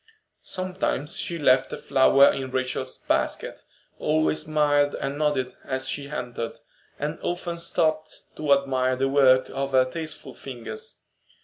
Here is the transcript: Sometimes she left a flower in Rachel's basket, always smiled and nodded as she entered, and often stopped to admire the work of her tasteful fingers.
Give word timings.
Sometimes 0.41 1.15
she 1.15 1.37
left 1.37 1.71
a 1.71 1.77
flower 1.77 2.31
in 2.33 2.49
Rachel's 2.49 2.97
basket, 2.97 3.61
always 3.99 4.45
smiled 4.45 4.95
and 4.95 5.15
nodded 5.15 5.53
as 5.63 5.87
she 5.87 6.09
entered, 6.09 6.59
and 6.97 7.19
often 7.21 7.59
stopped 7.59 8.23
to 8.35 8.51
admire 8.51 8.95
the 8.95 9.07
work 9.09 9.47
of 9.51 9.73
her 9.73 9.85
tasteful 9.85 10.33
fingers. 10.33 11.01